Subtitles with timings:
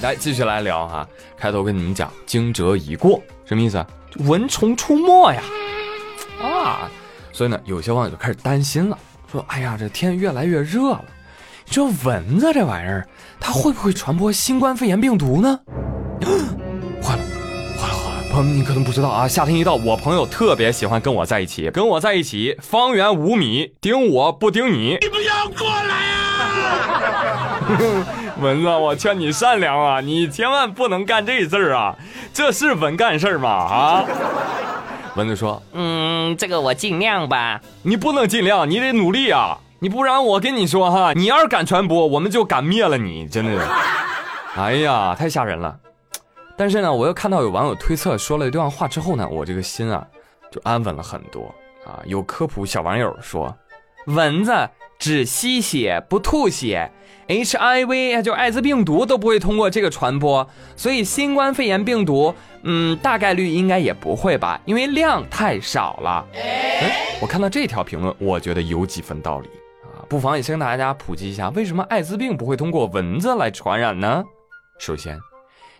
[0.00, 1.06] 来，继续来聊哈。
[1.36, 3.86] 开头跟你们讲，惊蛰已过，什么意思啊？
[4.18, 5.42] 蚊虫出没呀！
[6.40, 6.90] 啊，
[7.32, 8.96] 所以呢，有些网友就开始担心了，
[9.30, 11.04] 说：“哎呀，这天越来越热了，
[11.66, 13.06] 这蚊子这玩意儿，
[13.40, 15.58] 它会不会传播新冠肺炎病毒呢？”
[17.02, 17.22] 坏了，
[17.76, 18.22] 坏了，坏了！
[18.30, 24.98] 朋友们，你可能不知道啊，夏天一到，我朋友特别喜欢跟我在一起，跟我在一起，方圆五米，盯我不盯你。
[25.00, 27.60] 你不要过来啊！
[28.40, 31.96] 蚊子，我劝你善良啊，你千万不能干这事儿啊，
[32.32, 33.48] 这是蚊干事儿吗？
[33.48, 34.04] 啊！
[35.14, 37.60] 蚊子说：“嗯，这个我尽量吧。
[37.82, 39.58] 你不能尽量，你得努力啊！
[39.78, 43.64] 你不然我跟你说哈，你要是敢传播，我们就敢灭了你，真的。
[44.56, 45.76] 哎呀，太吓人了。
[46.56, 50.04] 但是呢，我又看到有网友推测说了一段话之后呢，我这个心啊
[50.50, 51.54] 就安稳了很多
[51.86, 52.02] 啊。
[52.06, 53.56] 有科普小网友说，
[54.06, 54.52] 蚊子
[54.98, 56.90] 只吸血不吐血。”
[57.26, 62.34] HIV 就艾滋病毒都不会通过这个传播，所以新冠肺炎病毒，
[62.64, 66.26] 嗯，大概率应该也不会吧，因为量太少了。
[66.34, 69.48] 哎，我看到这条评论，我觉得有几分道理
[69.84, 74.22] 啊，不妨也先跟大家普及一下，为什么艾滋病不会通过蚊子来传染呢？
[74.78, 75.18] 首先，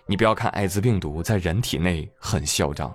[0.06, 2.90] 你不要看艾滋病毒在人体内很嚣张，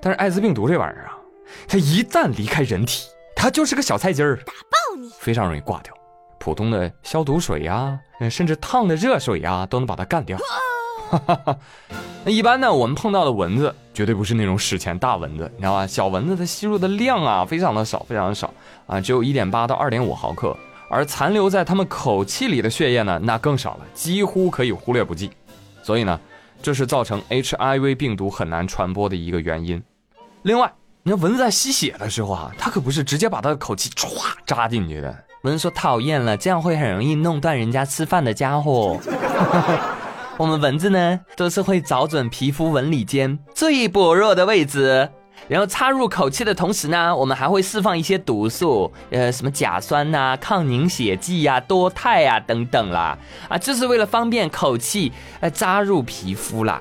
[0.00, 1.18] 但是艾滋病毒这玩意儿啊，
[1.66, 5.92] 它一旦离开人体，它就是个小菜鸡儿，打爆你，非常容易挂掉。
[6.38, 7.98] 普通的消毒水呀，
[8.30, 10.36] 甚至烫的热水呀，都能把它干掉。
[12.24, 15.86] 那一般呢，我们碰到的蚊子绝对不是那种史前大蚊子，你知道吧？
[15.86, 18.52] 小蚊子它吸入的量啊，非常的少，非常的少
[18.86, 20.56] 啊，只有一点八到二点五毫克，
[20.88, 25.30] 而残留在它们口气里的血液呢，那更少了，几乎可以忽略不计。
[25.82, 26.18] 所以呢，
[26.62, 29.82] 这是造成 HIV 病毒很难传播的一个原因。
[30.42, 30.72] 另外，
[31.04, 34.06] 你看蚊子在吸血的时候啊，它可不是直接把它的口气歘
[34.46, 35.12] 扎进去的。
[35.42, 38.96] 蚊子说讨厌了，这样会很容易弄断人家吃饭的家伙。
[40.38, 45.10] 我们蚊子呢，都是会找准皮肤纹理间最薄弱的位置，
[45.48, 56.80] 然后插入口气的同时呢，我们还会释放一些毒素，呃，什么甲酸呐、抗凝血剂呀、多肽呀等等啦，啊，这是为了方便口气呃扎入皮肤啦。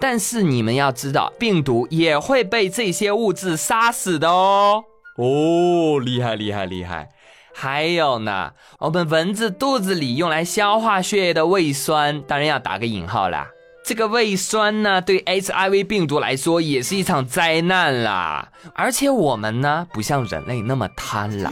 [0.00, 4.84] 但是你们要知道，病毒也会被这些物质杀死的哦。
[5.16, 7.08] 哦，厉害厉害厉害！
[7.52, 13.48] 还有呢，我们蚊子肚子里用来消化血液的胃酸，当然要打个引号啦。
[13.90, 18.52] 这个胃酸呢，对 HIV 病毒来说也是一场灾难啦。
[18.72, 21.50] 而且我们呢，不像人类那么贪婪，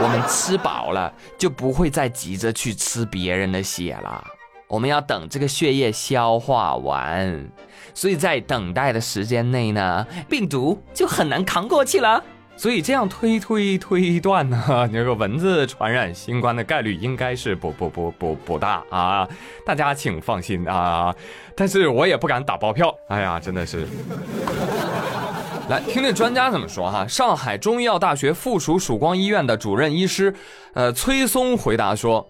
[0.00, 4.24] 我们吃饱了就不会再急着去吃别人的血了。
[4.68, 7.50] 我们要等这个血液消化完，
[7.92, 12.22] 所以在等待的时间内呢，病毒就很难扛过去了。
[12.56, 19.28] 所以这样推推推断呢， 那个蚊子传染新冠的概率应该是不不不不不大啊，
[19.66, 21.14] 大家请放心啊。
[21.56, 23.86] 但是我也不敢打包票，哎呀，真的是。
[25.68, 27.06] 来听听专家怎么说哈。
[27.06, 30.34] 上海中医药大学附属曙光医院的主任医师，
[30.74, 32.28] 呃，崔松回答说。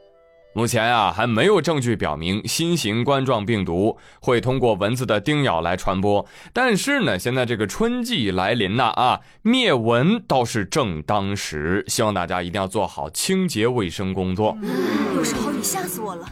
[0.55, 6.25] 目前啊，还没有证据表明新型冠状病毒会通过蚊子的叮咬来传播。
[6.53, 11.85] 但是呢，现在这个春季来临了啊，灭蚊倒是正当时。
[11.89, 14.57] 希望大家一定要做好清洁卫生工作。
[15.17, 16.27] 有时候你吓死我了。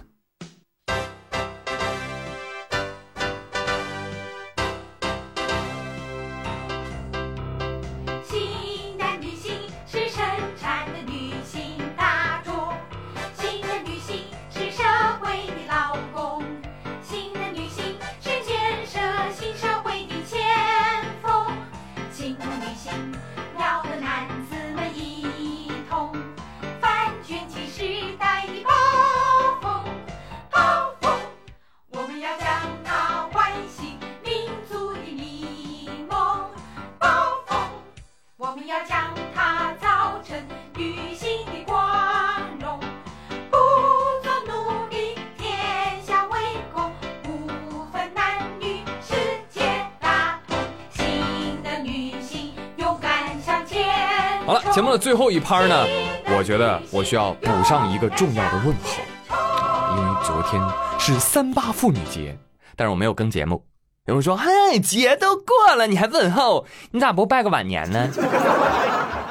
[54.73, 55.87] 节目的最后一拍呢，
[56.35, 60.63] 我觉得我需要补上一个重要的问候啊，因为昨天
[60.99, 62.35] 是三八妇女节，
[62.75, 63.63] 但是我没有更节目。
[64.07, 64.51] 有人说，嗨，
[64.83, 66.65] 节都过了，你还问候？
[66.91, 68.09] 你咋不拜个晚年呢？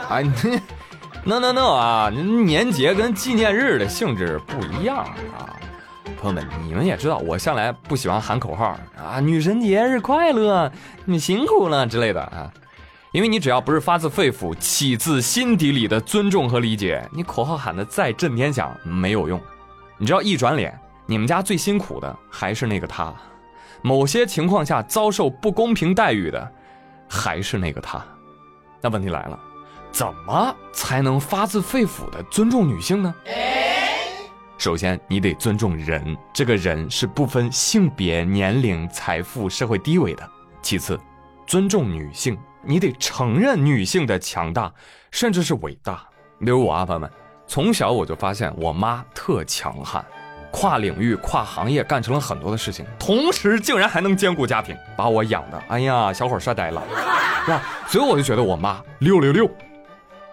[0.07, 0.19] 啊
[1.23, 5.57] ，no no no 啊，年节跟纪念日的性质不一样啊，
[6.21, 10.71] 朋友们，你们也知道，我向来不喜欢喊口号啊，女神节日快乐，
[11.03, 12.53] 你辛苦了之类的啊。
[13.11, 19.39] 因为你只要不是发自肺腑、起自心底里的尊重和理解，你口号喊的再震天响没有用。
[19.97, 23.13] 你知道一转脸，你们家最辛苦的还是那个他，
[23.81, 26.49] 某些情况下遭受不公平待遇的
[27.09, 28.01] 还是那个他。
[28.79, 29.37] 那问题来了，
[29.91, 33.13] 怎么才能发自肺腑的尊重女性呢？
[34.57, 40.27] 首先，你得尊重人，这个人是不分性别、年龄、财富、社会地位的。
[40.61, 40.97] 其次，
[41.45, 44.71] 尊重女性，你得承认女性的强大，
[45.11, 46.03] 甚至是伟大。
[46.39, 47.09] 比如我啊，朋友们，
[47.47, 50.03] 从小我就发现我妈特强悍，
[50.51, 56.81] 跨领域、跨行业干成了很多的事情，同时竟然还能兼顾家庭，把我养的，哎呀，小伙帅呆了，
[57.45, 57.61] 是吧？
[57.87, 59.49] 所以我就觉得我妈六六六。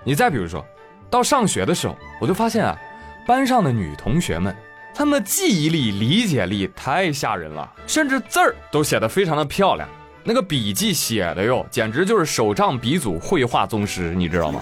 [0.05, 0.65] 你再比如说，
[1.11, 2.79] 到上学的时候，我就发现啊。
[3.27, 4.57] 班上的女同学们，
[4.95, 9.87] 她们的记忆力、理解力太吓人了，甚至字儿都写得非常的漂亮。
[10.29, 14.61] 那个笔记写的哟，简直就是手账鼻祖、绘画宗师，你知道吗？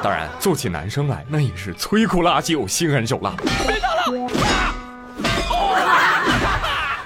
[0.00, 3.34] 当然，做起男生来那也是摧枯拉朽、心狠手辣。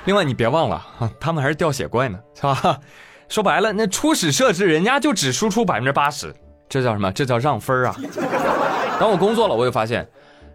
[0.05, 0.87] 另外，你别忘了，
[1.19, 2.79] 他们还是掉血怪呢，是吧？
[3.31, 6.35] 说白了，那初始设置人家就只输出百分之八十，
[6.69, 7.11] 这叫什么？
[7.13, 7.97] 这叫让分啊！
[9.01, 10.07] 当我工作了，我就发现。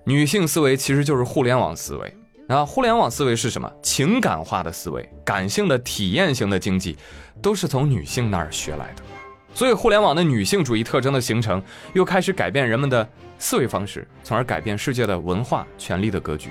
[0.04, 2.16] 女性思维其实就是互联网思维
[2.48, 2.66] 啊！
[2.66, 3.72] 互联网思维是什么？
[3.82, 6.98] 情感化的思维，感性的、体验型的经济，
[7.42, 9.04] 都是从女性那儿学来的。
[9.54, 11.62] 所以，互联网的女性主义特征的形成，
[11.94, 13.08] 又开始改变人们的
[13.38, 16.50] 思维方式，从而改变世界的文化、权力的格局。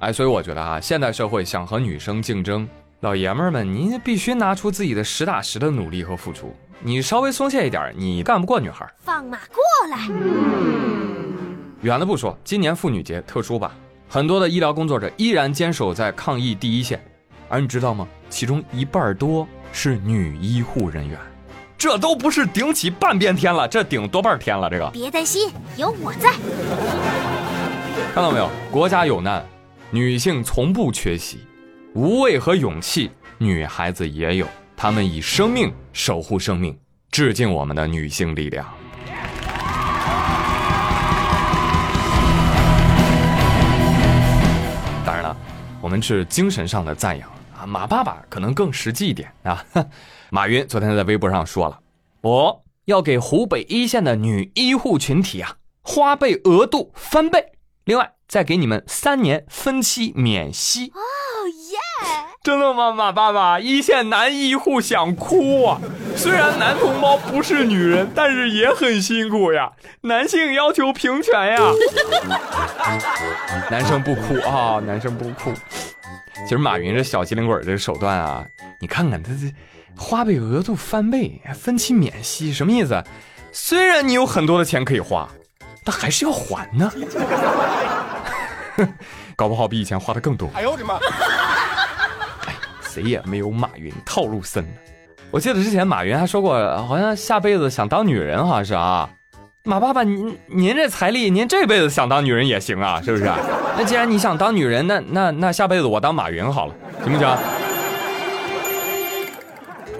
[0.00, 2.66] 哎，所以我觉得啊，现代社会想和女生竞争，
[3.00, 6.54] 老爷们儿们，您必须拿出自己的实打实的努力和付出。
[6.80, 8.88] 你稍微松懈一点，你干不过女孩。
[8.98, 10.08] 放马过来。
[11.82, 13.74] 远了不说，今年妇女节特殊吧，
[14.10, 16.98] 很多的医疗工作者依然坚守在抗疫第一线，
[17.46, 18.08] 而你知道吗？
[18.30, 21.18] 其中一半多是女医护人员，
[21.76, 24.70] 这都不是顶起半边天了，这顶多半天了。
[24.70, 26.32] 这个别担心，有我在。
[28.14, 28.48] 看到没有？
[28.70, 29.44] 国家有难，
[29.90, 31.40] 女性从不缺席，
[31.94, 36.74] 无畏和勇气，女孩子也有，她们以生命守护生命，
[37.10, 38.66] 致敬我们的女性力量。
[45.88, 47.26] 我们是精神上的赞扬
[47.58, 49.64] 啊，马爸爸可能更实际一点啊。
[50.28, 51.80] 马云昨天在微博上说了，
[52.20, 57.52] 我要给湖北一线的女医护群体啊，花呗额度翻倍，
[57.86, 60.92] 另外再给你们三年分期免息。
[60.94, 61.00] 哦
[61.70, 62.27] 耶！
[62.48, 63.60] 真的吗，马爸爸？
[63.60, 65.78] 一线男医护想哭啊！
[66.16, 69.70] 虽然男同胞不是女人，但是也很辛苦呀。
[70.00, 71.58] 男性要求平权呀。
[73.70, 75.52] 男生不哭啊，男生不哭。
[76.44, 78.42] 其实马云这小机灵鬼这个手段啊，
[78.80, 79.54] 你看看他这
[79.94, 83.04] 花呗额度翻倍，分期免息，什么意思？
[83.52, 85.28] 虽然你有很多的钱可以花，
[85.84, 86.90] 但还是要还呢。
[89.36, 90.48] 搞不好比以前花的更多。
[90.54, 90.98] 哎呦我的妈！
[92.98, 94.66] 谁也没有马云套路深。
[95.30, 96.52] 我记得之前马云还说过，
[96.84, 99.08] 好像下辈子想当女人，好像是啊。
[99.62, 103.24] 马爸爸，您您这财力，您这辈子想当女人也行啊，是不是？
[103.78, 106.74] 那既然你想当女人，那那那下辈子我当马云好了，
[107.04, 107.38] 行不行？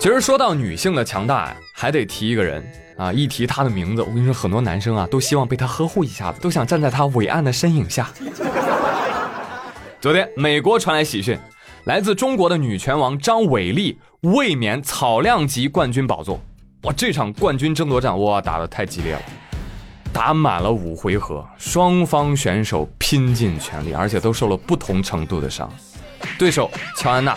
[0.01, 2.65] 其实说到女性的强大，还得提一个人
[2.97, 8.09] 啊，一提她的名字，我跟你说，很多男生啊都希望被她呵护一下子，都想站在她伟岸的身影下。
[10.01, 11.39] 昨天美国传来喜讯。
[11.89, 16.39] 来自中国的女拳王张伟丽卫冕草量级冠军宝座，
[16.83, 16.93] 哇！
[16.93, 19.23] 这场冠军争夺战哇打得太激烈了，
[20.13, 25.67] 打满了五回合，双方选手拼尽全力，而且都受了不同程度的伤。
[26.39, 27.35] 对手乔安娜，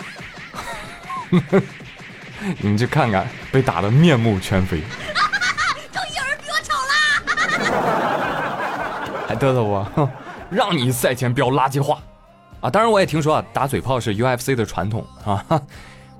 [2.60, 4.82] 你们去看看，被打得面目全非。
[5.90, 6.74] 终于有人比我丑
[7.56, 9.26] 啦！
[9.28, 10.10] 还嘚瑟我，
[10.52, 12.02] 让你赛前飙垃圾话。
[12.62, 15.44] 啊，当然我也听说啊，打嘴炮是 UFC 的传统啊，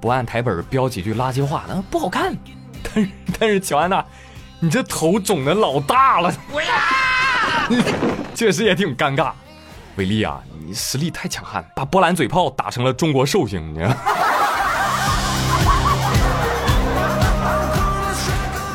[0.00, 2.36] 不按台本标几句垃圾话，那不好看。
[2.82, 4.04] 但是但是乔安娜，
[4.58, 6.34] 你这头肿的老大了，
[8.34, 9.30] 确实也挺尴尬。
[9.94, 13.78] 伟丽啊，你实力太强悍，把波兰嘴炮打成了中国寿星，你。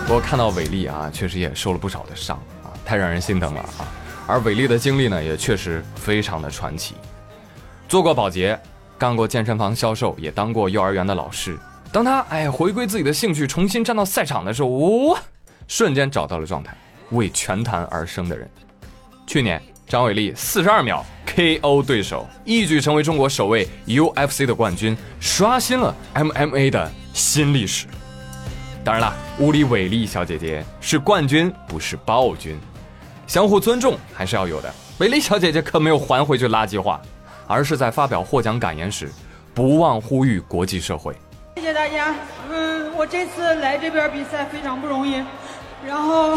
[0.08, 3.84] 不过看到伟丽啊，确实也受了不少的伤啊，太让人心疼了啊。
[4.26, 6.96] 而伟丽的经历呢，也确实非常的传奇。
[7.88, 8.60] 做过保洁，
[8.98, 11.58] 干过健身房销售，也当过幼儿园的老师。
[11.90, 15.20] 当他哎回归自己的兴趣，重新站到赛场的时候，哇，
[15.70, 16.76] 瞬间找到了状态，
[17.12, 18.50] 为拳坛而生的人。
[19.26, 27.88] 去年，张伟丽四十二秒 KO 对手，一举成为中国首位 UFC 的冠军，刷新了 MMA 的新历史。
[28.84, 32.60] 当然了，屋里伟丽小姐姐是冠军，不是暴君，
[33.28, 34.74] 相互尊重还是要有的。
[34.98, 37.02] 伟丽小姐姐可没有还回去垃圾话。
[37.48, 39.10] 而是在发表获奖感言时，
[39.54, 41.16] 不忘呼吁国际社会。
[41.56, 42.14] 谢谢大家。
[42.52, 45.24] 嗯，我这次来这边比赛非常不容易。
[45.86, 46.32] 然后，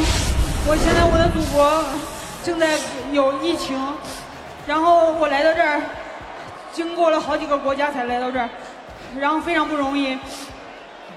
[0.66, 1.84] 我现在我的祖国
[2.44, 2.78] 正在
[3.12, 3.76] 有疫情，
[4.66, 5.82] 然后我来到这儿，
[6.72, 8.48] 经过了好几个国家才来到这儿，
[9.18, 10.16] 然后非常不容易。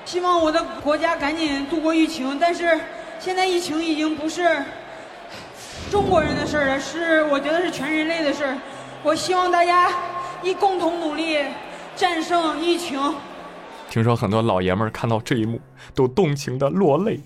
[0.06, 2.80] 希望我的国家赶紧度过疫情，但是
[3.20, 4.62] 现在疫情已经不是
[5.92, 8.58] 中国人的事儿了，是我觉得是全人类的事儿。
[9.04, 9.92] 我希望大家
[10.42, 11.38] 一共同努力
[11.94, 12.98] 战胜疫情。
[13.90, 15.60] 听说很多老爷们儿看到这一幕
[15.94, 17.20] 都动情的落泪。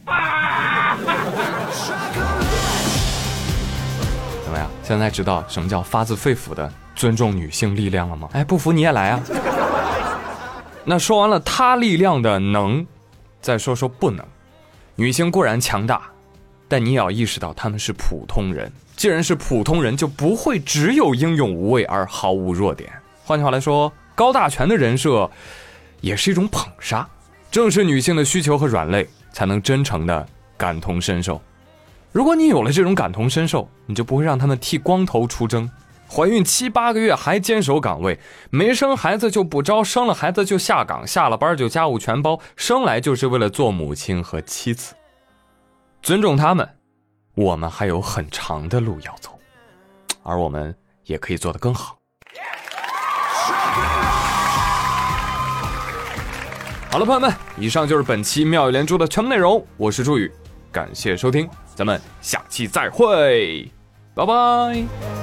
[4.44, 4.68] 怎么样？
[4.82, 8.28] 现在知道什么叫发自肺腑的尊重女性力量了吗？
[8.34, 9.22] 哎，不服你也来啊！
[10.84, 12.86] 那说完了她力量的能，
[13.40, 14.26] 再说说不能。
[14.96, 16.02] 女性固然强大，
[16.68, 18.72] 但你也要意识到她们是普通人。
[18.98, 22.92] 既然是普通人，就不会只有英勇无畏而毫无弱点。
[23.24, 25.30] 换句话来说，高大全的人设
[26.02, 27.08] 也是一种捧杀。
[27.52, 30.28] 正是女性的需求和软肋，才能真诚的
[30.58, 31.40] 感同身受。
[32.12, 35.70] 如果你有了这种感同身受，你就不会让他们剃光头出征。
[36.10, 38.18] 怀孕七八个月还坚守岗位，
[38.50, 44.96] 没生孩子就不招，生了孩子就下岗，下了班就家务全包，生来就是为了做母亲和妻子。
[46.02, 46.68] 尊重他们，
[47.38, 49.40] 我们还有很长的路要走，
[50.24, 51.96] 而我们也可以做得更好。
[56.90, 59.64] 好了，朋友们，以上就是本期妙语连珠的全部内容。
[59.78, 60.32] 我是朱宇，
[60.72, 63.72] 感谢收听，咱们下期再会，
[64.16, 65.17] 拜拜。